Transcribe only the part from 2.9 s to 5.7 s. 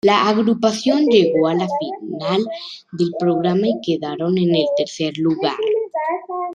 del programa y quedaron en el tercer lugar.